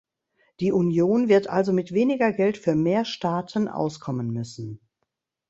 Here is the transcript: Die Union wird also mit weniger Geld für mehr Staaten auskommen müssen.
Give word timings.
Die 0.61 0.71
Union 0.71 1.29
wird 1.29 1.45
also 1.47 1.73
mit 1.73 1.91
weniger 1.91 2.33
Geld 2.33 2.57
für 2.57 2.73
mehr 2.73 3.05
Staaten 3.05 3.67
auskommen 3.67 4.31
müssen. 4.31 4.79